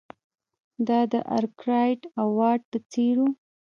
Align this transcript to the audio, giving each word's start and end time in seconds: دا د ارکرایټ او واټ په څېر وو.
دا 0.87 0.99
د 1.11 1.13
ارکرایټ 1.37 2.01
او 2.19 2.27
واټ 2.37 2.61
په 2.71 2.77
څېر 2.91 3.15
وو. 3.21 3.29